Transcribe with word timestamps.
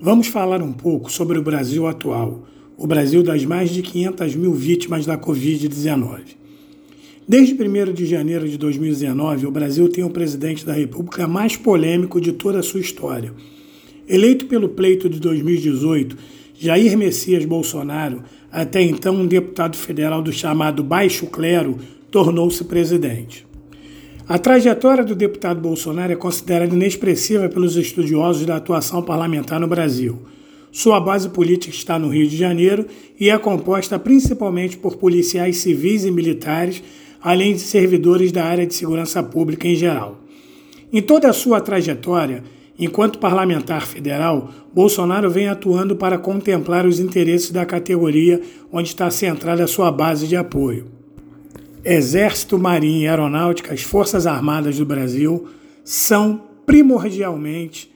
Vamos 0.00 0.26
falar 0.26 0.60
um 0.60 0.72
pouco 0.72 1.10
sobre 1.10 1.38
o 1.38 1.42
Brasil 1.42 1.86
atual, 1.86 2.42
o 2.76 2.86
Brasil 2.86 3.22
das 3.22 3.44
mais 3.44 3.70
de 3.70 3.80
500 3.80 4.34
mil 4.34 4.52
vítimas 4.52 5.06
da 5.06 5.16
Covid-19. 5.16 6.20
Desde 7.26 7.54
1 7.54 7.92
de 7.92 8.04
janeiro 8.04 8.46
de 8.46 8.58
2019, 8.58 9.46
o 9.46 9.50
Brasil 9.50 9.88
tem 9.88 10.04
o 10.04 10.10
presidente 10.10 10.66
da 10.66 10.72
República 10.72 11.26
mais 11.26 11.56
polêmico 11.56 12.20
de 12.20 12.32
toda 12.32 12.58
a 12.58 12.62
sua 12.62 12.80
história. 12.80 13.32
Eleito 14.06 14.46
pelo 14.46 14.68
pleito 14.68 15.08
de 15.08 15.18
2018, 15.20 16.18
Jair 16.58 16.98
Messias 16.98 17.44
Bolsonaro, 17.44 18.22
até 18.52 18.82
então 18.82 19.14
um 19.14 19.26
deputado 19.26 19.76
federal 19.76 20.20
do 20.20 20.32
chamado 20.32 20.82
Baixo 20.82 21.26
Clero, 21.26 21.78
tornou-se 22.10 22.62
presidente. 22.64 23.46
A 24.26 24.38
trajetória 24.38 25.04
do 25.04 25.14
deputado 25.14 25.60
Bolsonaro 25.60 26.10
é 26.10 26.16
considerada 26.16 26.74
inexpressiva 26.74 27.46
pelos 27.46 27.76
estudiosos 27.76 28.46
da 28.46 28.56
atuação 28.56 29.02
parlamentar 29.02 29.60
no 29.60 29.68
Brasil. 29.68 30.22
Sua 30.72 30.98
base 30.98 31.28
política 31.28 31.74
está 31.74 31.98
no 31.98 32.08
Rio 32.08 32.26
de 32.26 32.34
Janeiro 32.34 32.86
e 33.20 33.28
é 33.28 33.36
composta 33.36 33.98
principalmente 33.98 34.78
por 34.78 34.96
policiais 34.96 35.58
civis 35.58 36.06
e 36.06 36.10
militares, 36.10 36.82
além 37.20 37.52
de 37.52 37.60
servidores 37.60 38.32
da 38.32 38.46
área 38.46 38.66
de 38.66 38.72
segurança 38.72 39.22
pública 39.22 39.68
em 39.68 39.74
geral. 39.74 40.18
Em 40.90 41.02
toda 41.02 41.28
a 41.28 41.34
sua 41.34 41.60
trajetória, 41.60 42.42
enquanto 42.78 43.18
parlamentar 43.18 43.86
federal, 43.86 44.48
Bolsonaro 44.72 45.28
vem 45.28 45.48
atuando 45.48 45.96
para 45.96 46.16
contemplar 46.16 46.86
os 46.86 46.98
interesses 46.98 47.50
da 47.50 47.66
categoria 47.66 48.40
onde 48.72 48.88
está 48.88 49.10
centrada 49.10 49.64
a 49.64 49.68
sua 49.68 49.92
base 49.92 50.26
de 50.26 50.34
apoio. 50.34 51.03
Exército, 51.84 52.58
Marinha 52.58 53.04
e 53.04 53.08
Aeronáutica, 53.08 53.74
as 53.74 53.82
Forças 53.82 54.26
Armadas 54.26 54.78
do 54.78 54.86
Brasil, 54.86 55.48
são 55.84 56.40
primordialmente 56.64 57.92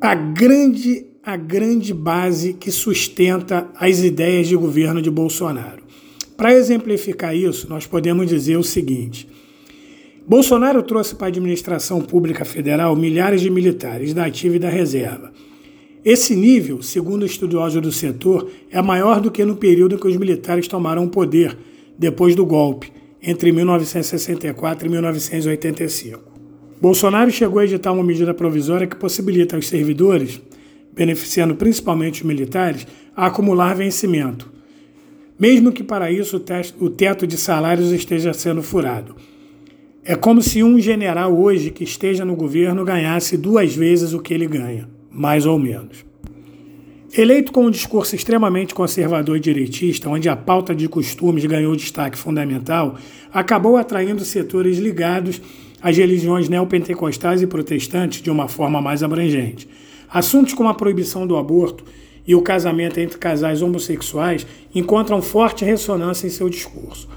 a 0.00 0.14
grande, 0.14 1.06
a 1.24 1.36
grande 1.36 1.92
base 1.92 2.52
que 2.52 2.70
sustenta 2.70 3.66
as 3.74 4.04
ideias 4.04 4.46
de 4.46 4.54
governo 4.54 5.02
de 5.02 5.10
Bolsonaro. 5.10 5.82
Para 6.36 6.54
exemplificar 6.54 7.34
isso, 7.34 7.68
nós 7.68 7.86
podemos 7.86 8.28
dizer 8.28 8.56
o 8.56 8.62
seguinte: 8.62 9.28
Bolsonaro 10.26 10.82
trouxe 10.82 11.16
para 11.16 11.26
a 11.26 11.28
administração 11.28 12.00
pública 12.00 12.44
federal 12.44 12.94
milhares 12.94 13.40
de 13.40 13.50
militares 13.50 14.14
da 14.14 14.26
ativa 14.26 14.56
e 14.56 14.60
da 14.60 14.68
reserva. 14.68 15.32
Esse 16.04 16.36
nível, 16.36 16.82
segundo 16.82 17.24
estudiosos 17.24 17.80
do 17.80 17.90
setor, 17.90 18.48
é 18.70 18.80
maior 18.82 19.20
do 19.20 19.30
que 19.30 19.44
no 19.44 19.56
período 19.56 19.94
em 19.94 19.98
que 19.98 20.06
os 20.06 20.16
militares 20.16 20.68
tomaram 20.68 21.04
o 21.04 21.08
poder 21.08 21.56
depois 21.98 22.34
do 22.34 22.44
golpe, 22.44 22.92
entre 23.22 23.52
1964 23.52 24.86
e 24.86 24.90
1985. 24.90 26.34
Bolsonaro 26.80 27.30
chegou 27.30 27.60
a 27.60 27.64
editar 27.64 27.92
uma 27.92 28.04
medida 28.04 28.34
provisória 28.34 28.86
que 28.86 28.96
possibilita 28.96 29.56
aos 29.56 29.68
servidores, 29.68 30.40
beneficiando 30.92 31.54
principalmente 31.54 32.20
os 32.20 32.26
militares, 32.26 32.86
a 33.16 33.26
acumular 33.26 33.74
vencimento, 33.74 34.52
mesmo 35.38 35.72
que 35.72 35.82
para 35.82 36.10
isso 36.10 36.42
o 36.80 36.90
teto 36.90 37.26
de 37.26 37.36
salários 37.36 37.90
esteja 37.92 38.32
sendo 38.32 38.62
furado. 38.62 39.16
É 40.04 40.14
como 40.14 40.42
se 40.42 40.62
um 40.62 40.78
general 40.78 41.34
hoje 41.34 41.70
que 41.70 41.84
esteja 41.84 42.24
no 42.24 42.36
governo 42.36 42.84
ganhasse 42.84 43.36
duas 43.38 43.74
vezes 43.74 44.12
o 44.12 44.20
que 44.20 44.34
ele 44.34 44.46
ganha, 44.46 44.88
mais 45.10 45.46
ou 45.46 45.58
menos. 45.58 46.04
Eleito 47.16 47.52
com 47.52 47.66
um 47.66 47.70
discurso 47.70 48.16
extremamente 48.16 48.74
conservador 48.74 49.36
e 49.36 49.40
direitista, 49.40 50.10
onde 50.10 50.28
a 50.28 50.34
pauta 50.34 50.74
de 50.74 50.88
costumes 50.88 51.44
ganhou 51.44 51.76
destaque 51.76 52.18
fundamental, 52.18 52.96
acabou 53.32 53.76
atraindo 53.76 54.24
setores 54.24 54.78
ligados 54.78 55.40
às 55.80 55.96
religiões 55.96 56.48
neopentecostais 56.48 57.40
e 57.40 57.46
protestantes 57.46 58.20
de 58.20 58.32
uma 58.32 58.48
forma 58.48 58.82
mais 58.82 59.04
abrangente. 59.04 59.68
Assuntos 60.10 60.54
como 60.54 60.68
a 60.68 60.74
proibição 60.74 61.24
do 61.24 61.36
aborto 61.36 61.84
e 62.26 62.34
o 62.34 62.42
casamento 62.42 62.98
entre 62.98 63.16
casais 63.16 63.62
homossexuais 63.62 64.44
encontram 64.74 65.22
forte 65.22 65.64
ressonância 65.64 66.26
em 66.26 66.30
seu 66.30 66.48
discurso. 66.48 67.08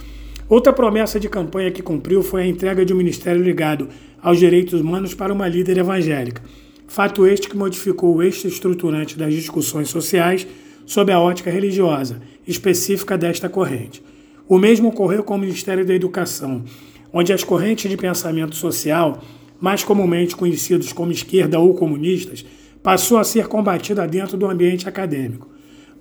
Outra 0.47 0.71
promessa 0.71 1.19
de 1.19 1.27
campanha 1.27 1.71
que 1.71 1.81
cumpriu 1.81 2.21
foi 2.21 2.43
a 2.43 2.47
entrega 2.47 2.85
de 2.85 2.93
um 2.93 2.97
ministério 2.97 3.41
ligado 3.41 3.89
aos 4.21 4.37
direitos 4.37 4.79
humanos 4.79 5.15
para 5.15 5.33
uma 5.33 5.47
líder 5.47 5.79
evangélica 5.79 6.43
fato 6.87 7.27
este 7.27 7.49
que 7.49 7.57
modificou 7.57 8.15
o 8.15 8.23
eixo 8.23 8.47
estruturante 8.47 9.17
das 9.17 9.33
discussões 9.33 9.89
sociais 9.89 10.47
sob 10.85 11.11
a 11.11 11.19
ótica 11.19 11.51
religiosa 11.51 12.21
específica 12.47 13.17
desta 13.17 13.49
corrente. 13.49 14.01
O 14.47 14.57
mesmo 14.57 14.87
ocorreu 14.87 15.23
com 15.23 15.35
o 15.35 15.37
Ministério 15.37 15.85
da 15.85 15.93
Educação, 15.93 16.63
onde 17.11 17.33
as 17.33 17.43
correntes 17.43 17.91
de 17.91 17.97
pensamento 17.97 18.55
social, 18.55 19.21
mais 19.59 19.83
comumente 19.83 20.35
conhecidos 20.35 20.93
como 20.93 21.11
esquerda 21.11 21.59
ou 21.59 21.73
comunistas, 21.73 22.45
passou 22.81 23.17
a 23.17 23.23
ser 23.23 23.47
combatida 23.47 24.07
dentro 24.07 24.37
do 24.37 24.47
ambiente 24.47 24.87
acadêmico. 24.87 25.49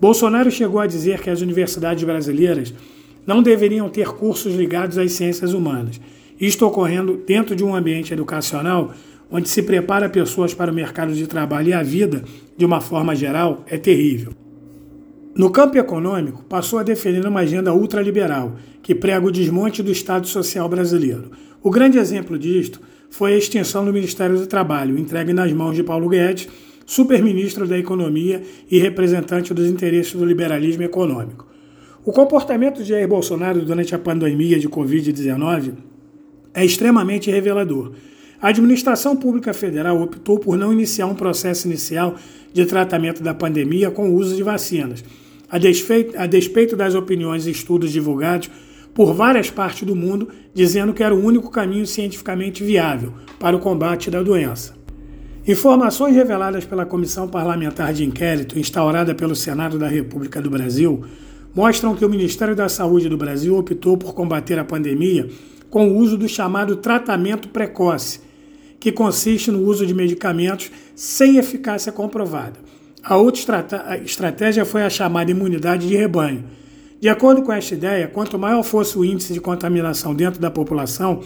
Bolsonaro 0.01 0.51
chegou 0.51 0.79
a 0.79 0.87
dizer 0.87 1.21
que 1.21 1.31
as 1.31 1.41
universidades 1.41 2.05
brasileiras 2.05 2.73
não 3.27 3.43
deveriam 3.43 3.89
ter 3.89 4.09
cursos 4.09 4.55
ligados 4.55 4.99
às 4.99 5.11
ciências 5.13 5.53
humanas, 5.53 6.01
isto 6.41 6.65
ocorrendo 6.67 7.21
dentro 7.27 7.57
de 7.57 7.65
um 7.65 7.75
ambiente 7.75 8.13
educacional 8.13 8.93
onde 9.31 9.49
se 9.49 9.63
prepara 9.63 10.09
pessoas 10.09 10.55
para 10.55 10.71
o 10.71 10.75
mercado 10.75 11.13
de 11.13 11.27
trabalho 11.27 11.69
e 11.69 11.73
a 11.73 11.83
vida, 11.83 12.23
de 12.57 12.65
uma 12.65 12.81
forma 12.81 13.15
geral, 13.15 13.65
é 13.67 13.77
terrível. 13.77 14.33
No 15.35 15.51
campo 15.51 15.77
econômico, 15.77 16.45
passou 16.45 16.79
a 16.79 16.83
defender 16.83 17.27
uma 17.27 17.41
agenda 17.41 17.75
ultraliberal, 17.75 18.57
que 18.83 18.95
prega 18.95 19.27
o 19.27 19.31
desmonte 19.31 19.83
do 19.83 19.93
Estado 19.93 20.27
Social 20.27 20.69
brasileiro. 20.69 21.31
O 21.63 21.71
grande 21.71 21.99
exemplo 21.99 22.39
disto 22.39 22.81
foi 23.11 23.35
a 23.35 23.37
extinção 23.37 23.85
do 23.85 23.93
Ministério 23.93 24.39
do 24.39 24.47
Trabalho, 24.47 24.99
entregue 24.99 25.33
nas 25.33 25.53
mãos 25.53 25.75
de 25.75 25.83
Paulo 25.83 26.09
Guedes, 26.09 26.49
superministro 26.87 27.67
da 27.67 27.77
Economia 27.77 28.43
e 28.71 28.79
representante 28.79 29.53
dos 29.53 29.67
interesses 29.67 30.15
do 30.15 30.25
liberalismo 30.25 30.85
econômico. 30.85 31.47
O 32.05 32.13
comportamento 32.13 32.83
de 32.83 32.91
Jair 32.91 33.09
Bolsonaro 33.09 33.61
durante 33.65 33.95
a 33.95 33.99
pandemia 33.99 34.59
de 34.59 34.69
Covid-19 34.69 35.75
é 36.55 36.65
extremamente 36.65 37.31
revelador 37.31 37.93
a 38.47 38.51
administração 38.51 39.17
pública 39.17 39.53
federal 39.53 40.01
optou 40.01 40.39
por 40.39 40.57
não 40.57 40.73
iniciar 40.73 41.07
um 41.07 41.17
processo 41.17 41.67
inicial 41.67 42.15
de 42.53 42.65
tratamento 42.65 43.21
da 43.21 43.35
pandemia 43.35 43.91
com 43.91 44.09
o 44.09 44.15
uso 44.15 44.37
de 44.37 44.43
vacinas, 44.45 45.03
a 45.51 45.59
despeito, 45.59 46.17
a 46.17 46.27
despeito 46.27 46.77
das 46.77 46.95
opiniões 46.95 47.49
e 47.49 47.51
estudos 47.51 47.91
divulgados 47.91 48.49
por 48.95 49.13
várias 49.13 49.51
partes 49.51 49.83
do 49.83 49.97
mundo 49.97 50.29
dizendo 50.55 50.95
que 50.95 51.03
era 51.03 51.13
o 51.13 51.25
único 51.25 51.51
caminho 51.51 51.85
cientificamente 51.89 52.63
viável 52.63 53.15
para 53.37 53.57
o 53.57 53.59
combate 53.59 54.13
da 54.13 54.23
doença. 54.23 54.77
Informações 55.45 56.15
reveladas 56.15 56.65
pela 56.65 56.87
Comissão 56.87 57.27
Parlamentar 57.27 57.93
de 57.93 58.05
Inquérito, 58.05 58.61
instaurada 58.61 59.13
pelo 59.13 59.35
Senado 59.35 59.77
da 59.77 59.89
República 59.89 60.41
do 60.41 60.51
Brasil, 60.51 61.03
mostram 61.53 61.97
que 61.97 62.05
o 62.05 62.09
Ministério 62.09 62.55
da 62.55 62.69
Saúde 62.69 63.09
do 63.09 63.17
Brasil 63.17 63.57
optou 63.59 63.97
por 63.97 64.15
combater 64.15 64.57
a 64.57 64.65
pandemia 64.65 65.29
com 65.69 65.89
o 65.89 65.97
uso 65.97 66.17
do 66.17 66.29
chamado 66.29 66.77
tratamento 66.77 67.49
precoce, 67.49 68.25
que 68.87 68.93
consiste 68.93 69.51
no 69.51 69.65
uso 69.65 69.85
de 69.85 69.93
medicamentos 69.93 70.71
sem 70.95 71.39
eficácia 71.39 71.91
comprovada. 71.91 72.61
A 73.03 73.17
outra 73.17 73.67
estratégia 74.05 74.65
foi 74.65 74.85
a 74.85 74.89
chamada 74.89 75.29
imunidade 75.29 75.89
de 75.89 75.97
rebanho. 75.97 76.45
De 77.01 77.09
acordo 77.09 77.43
com 77.43 77.53
esta 77.53 77.75
ideia, 77.75 78.07
quanto 78.07 78.39
maior 78.39 78.63
fosse 78.63 78.97
o 78.97 79.05
índice 79.05 79.33
de 79.33 79.41
contaminação 79.41 80.15
dentro 80.15 80.41
da 80.41 80.53
população, 80.53 81.21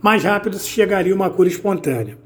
mais 0.00 0.22
rápido 0.22 0.56
se 0.56 0.68
chegaria 0.68 1.12
uma 1.12 1.28
cura 1.28 1.48
espontânea. 1.48 2.16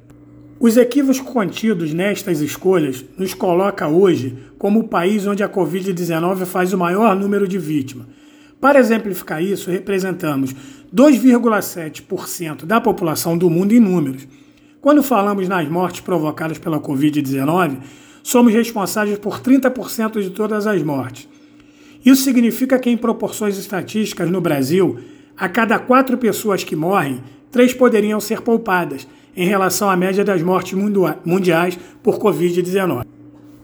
Os 0.61 0.77
equívocos 0.77 1.19
contidos 1.19 1.95
nestas 1.95 2.43
escolhas 2.43 3.03
nos 3.17 3.33
coloca 3.33 3.89
hoje 3.89 4.37
como 4.59 4.81
o 4.81 4.89
país 4.89 5.27
onde 5.27 5.43
a 5.43 5.49
Covid-19 5.49 6.45
faz 6.45 6.75
o 6.75 6.79
maior 6.79 7.17
número 7.17 7.49
de 7.49 7.57
vítimas. 7.57 8.07
Para 8.61 8.81
exemplificar 8.81 9.43
isso, 9.43 9.71
representamos 9.71 10.55
2,7% 10.95 12.67
da 12.67 12.83
população 12.83 13.39
do 13.39 13.49
mundo 13.49 13.73
em 13.73 13.81
números. 13.81 14.29
Quando 14.85 15.03
falamos 15.03 15.49
nas 15.49 15.67
mortes 15.67 16.03
provocadas 16.03 16.59
pela 16.59 16.79
Covid-19, 16.79 17.79
somos 18.23 18.53
responsáveis 18.53 19.17
por 19.17 19.41
30% 19.41 20.21
de 20.21 20.29
todas 20.29 20.67
as 20.67 20.83
mortes. 20.83 21.27
Isso 22.05 22.23
significa 22.23 22.79
que, 22.79 22.91
em 22.91 22.97
proporções 22.99 23.57
estatísticas 23.57 24.31
no 24.31 24.43
Brasil, 24.43 24.99
a 25.39 25.49
cada 25.49 25.79
quatro 25.79 26.19
pessoas 26.19 26.65
que 26.65 26.77
morrem, 26.77 27.23
três 27.51 27.73
poderiam 27.73 28.21
ser 28.21 28.43
poupadas, 28.43 29.09
em 29.35 29.47
relação 29.47 29.89
à 29.89 29.97
média 29.97 30.23
das 30.23 30.43
mortes 30.43 30.75
mundiais 31.25 31.79
por 32.03 32.19
Covid-19. 32.19 33.07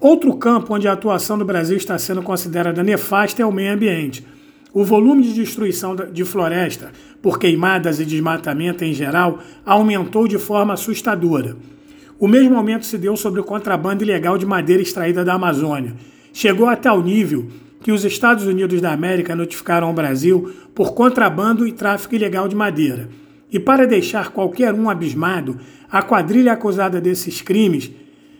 Outro 0.00 0.34
campo 0.38 0.74
onde 0.74 0.88
a 0.88 0.94
atuação 0.94 1.36
do 1.36 1.44
Brasil 1.44 1.76
está 1.76 1.98
sendo 1.98 2.22
considerada 2.22 2.82
nefasta 2.82 3.42
é 3.42 3.44
o 3.44 3.52
meio 3.52 3.74
ambiente. 3.74 4.26
O 4.72 4.84
volume 4.84 5.22
de 5.22 5.32
destruição 5.32 5.96
de 5.96 6.24
floresta 6.24 6.92
por 7.20 7.38
queimadas 7.38 7.98
e 7.98 8.04
desmatamento 8.04 8.84
em 8.84 8.92
geral 8.92 9.40
aumentou 9.66 10.28
de 10.28 10.38
forma 10.38 10.74
assustadora. 10.74 11.56
O 12.18 12.28
mesmo 12.28 12.56
aumento 12.56 12.86
se 12.86 12.96
deu 12.96 13.16
sobre 13.16 13.40
o 13.40 13.44
contrabando 13.44 14.04
ilegal 14.04 14.38
de 14.38 14.46
madeira 14.46 14.82
extraída 14.82 15.24
da 15.24 15.34
Amazônia. 15.34 15.94
Chegou 16.32 16.68
a 16.68 16.76
tal 16.76 17.02
nível 17.02 17.48
que 17.82 17.90
os 17.90 18.04
Estados 18.04 18.44
Unidos 18.46 18.80
da 18.80 18.92
América 18.92 19.34
notificaram 19.34 19.88
ao 19.88 19.94
Brasil 19.94 20.52
por 20.74 20.92
contrabando 20.92 21.66
e 21.66 21.72
tráfico 21.72 22.14
ilegal 22.14 22.46
de 22.46 22.54
madeira. 22.54 23.08
E 23.50 23.58
para 23.58 23.86
deixar 23.86 24.30
qualquer 24.30 24.72
um 24.72 24.88
abismado, 24.88 25.58
a 25.90 26.02
quadrilha 26.02 26.52
acusada 26.52 27.00
desses 27.00 27.40
crimes 27.40 27.90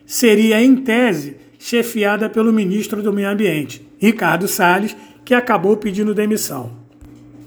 seria, 0.07 0.63
em 0.63 0.77
tese, 0.77 1.37
chefiada 1.59 2.29
pelo 2.29 2.53
ministro 2.53 3.03
do 3.03 3.13
Meio 3.13 3.31
Ambiente, 3.31 3.87
Ricardo 3.99 4.47
Salles, 4.47 4.97
que 5.31 5.35
acabou 5.37 5.77
pedindo 5.77 6.13
demissão. 6.13 6.73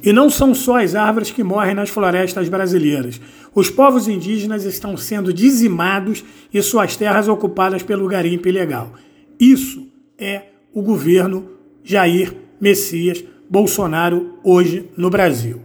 E 0.01 0.13
não 0.13 0.29
são 0.29 0.55
só 0.55 0.81
as 0.81 0.95
árvores 0.95 1.31
que 1.31 1.43
morrem 1.43 1.75
nas 1.75 1.89
florestas 1.89 2.47
brasileiras. 2.47 3.19
Os 3.53 3.69
povos 3.69 4.07
indígenas 4.07 4.63
estão 4.63 4.95
sendo 4.95 5.33
dizimados 5.33 6.23
e 6.53 6.61
suas 6.61 6.95
terras 6.95 7.27
ocupadas 7.27 7.83
pelo 7.83 8.07
garimpo 8.07 8.47
ilegal. 8.47 8.93
Isso 9.37 9.85
é 10.17 10.43
o 10.73 10.81
governo 10.81 11.45
Jair 11.83 12.33
Messias 12.57 13.21
Bolsonaro 13.49 14.39
hoje 14.45 14.89
no 14.95 15.09
Brasil. 15.09 15.59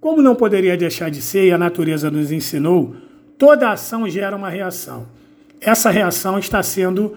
Como 0.00 0.22
não 0.22 0.34
poderia 0.34 0.74
deixar 0.74 1.10
de 1.10 1.20
ser, 1.20 1.48
e 1.48 1.52
a 1.52 1.58
natureza 1.58 2.10
nos 2.10 2.32
ensinou, 2.32 2.96
toda 3.36 3.72
ação 3.72 4.08
gera 4.08 4.34
uma 4.34 4.48
reação. 4.48 5.06
Essa 5.60 5.90
reação 5.90 6.38
está 6.38 6.62
sendo 6.62 7.14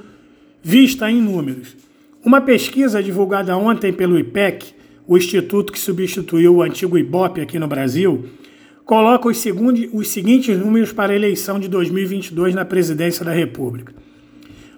vista 0.61 1.09
em 1.09 1.21
números. 1.21 1.77
Uma 2.23 2.39
pesquisa 2.39 3.01
divulgada 3.01 3.57
ontem 3.57 3.91
pelo 3.91 4.19
IPEC, 4.19 4.75
o 5.07 5.17
instituto 5.17 5.73
que 5.73 5.79
substituiu 5.79 6.55
o 6.55 6.61
antigo 6.61 6.95
IBOP 6.95 7.41
aqui 7.41 7.57
no 7.57 7.67
Brasil, 7.67 8.25
coloca 8.85 9.27
os, 9.27 9.43
os 9.91 10.07
seguintes 10.09 10.55
números 10.55 10.93
para 10.93 11.13
a 11.13 11.15
eleição 11.15 11.59
de 11.59 11.67
2022 11.67 12.53
na 12.53 12.63
presidência 12.63 13.25
da 13.25 13.31
República. 13.31 13.91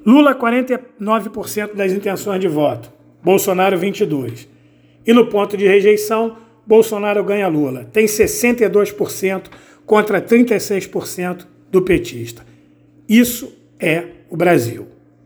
Lula, 0.05 0.33
49% 0.33 1.73
das 1.75 1.91
intenções 1.91 2.39
de 2.39 2.47
voto. 2.47 2.89
Bolsonaro, 3.21 3.77
22%. 3.77 4.47
E 5.05 5.11
no 5.11 5.27
ponto 5.27 5.57
de 5.57 5.67
rejeição, 5.67 6.37
Bolsonaro 6.65 7.25
ganha 7.25 7.49
Lula. 7.49 7.83
Tem 7.91 8.05
62% 8.05 9.49
contra 9.85 10.21
36% 10.21 11.45
do 11.69 11.81
petista. 11.81 12.45
Isso 13.07 13.53
é 13.77 14.05
o 14.29 14.37
Brasil. 14.37 14.92